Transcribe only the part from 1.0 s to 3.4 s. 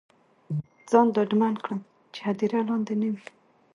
ډاډمن کړم چې هدیره لاندې نه وي.